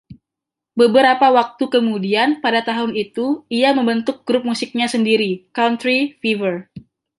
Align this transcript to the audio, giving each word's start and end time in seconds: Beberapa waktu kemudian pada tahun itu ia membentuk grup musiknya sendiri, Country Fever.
Beberapa 0.81 1.27
waktu 1.37 1.63
kemudian 1.75 2.29
pada 2.43 2.61
tahun 2.69 2.91
itu 3.05 3.25
ia 3.57 3.69
membentuk 3.77 4.15
grup 4.27 4.41
musiknya 4.49 4.87
sendiri, 4.93 5.31
Country 5.57 5.97
Fever. 6.25 6.55